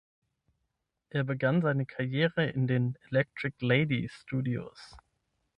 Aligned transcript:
Er 1.11 1.23
begann 1.23 1.61
seine 1.61 1.85
Karriere 1.85 2.49
in 2.49 2.65
den 2.65 2.97
Electric 3.11 3.53
Lady 3.63 4.09
Studios. 4.11 4.97